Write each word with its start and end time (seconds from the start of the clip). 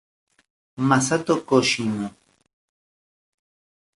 Masato 0.87 1.35
Kojima 1.45 2.05